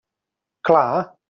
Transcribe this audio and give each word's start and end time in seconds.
Clar! 0.63 1.13